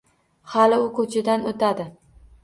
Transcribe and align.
Hali 0.53 0.79
u 0.83 0.87
ko‘chadan 0.99 1.45
o’tadi. 1.51 1.85